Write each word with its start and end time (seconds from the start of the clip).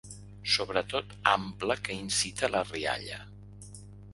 Sobretot 0.53 1.13
ample 1.33 1.77
que 1.89 1.99
incita 2.07 2.49
a 2.49 2.53
la 2.57 2.63
rialla. 2.73 3.21